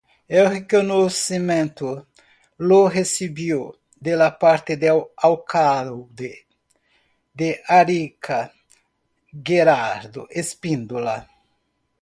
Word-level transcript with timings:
El 0.27 0.49
reconocimiento 0.49 2.07
lo 2.57 2.89
recibió 2.89 3.61
de 4.07 4.15
parte 4.39 4.75
del 4.75 4.99
alcalde 5.15 6.47
de 7.31 7.61
Arica 7.67 8.51
Gerardo 9.31 10.25
Espíndola. 10.31 11.29